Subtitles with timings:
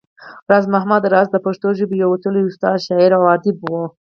[0.49, 3.83] راز محمد راز د پښتو ژبې يو وتلی استاد، شاعر او اديب وو